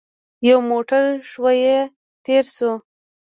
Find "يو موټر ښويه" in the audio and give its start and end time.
0.49-1.79